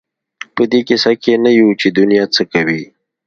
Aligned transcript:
په 0.55 0.63
دې 0.71 0.79
کيسه 0.87 1.11
کې 1.21 1.33
نه 1.43 1.51
یو 1.59 1.69
چې 1.79 1.87
دنیا 1.99 2.25
څه 2.35 2.43
کوي. 2.53 2.83